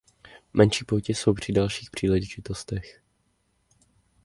Menší 0.53 0.85
poutě 0.85 1.11
jsou 1.13 1.33
při 1.33 1.51
dalších 1.53 1.91
příležitostech. 1.91 3.01